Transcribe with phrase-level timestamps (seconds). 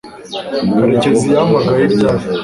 [0.77, 2.25] karekezi yahamagaye ryari